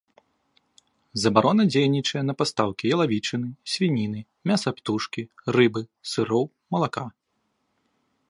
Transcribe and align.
Забарона 1.23 1.63
дзейнічае 1.73 2.21
на 2.29 2.33
пастаўкі 2.39 2.85
ялавічыны, 2.95 3.47
свініны, 3.73 4.19
мяса 4.51 4.69
птушкі, 4.79 5.21
рыбы, 5.57 5.81
сыроў, 6.13 6.43
малака. 6.77 7.05